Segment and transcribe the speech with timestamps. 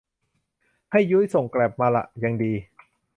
[0.91, 2.53] ให้ยุ้ยส่งขึ้นแกร๊บมาละ ยังดี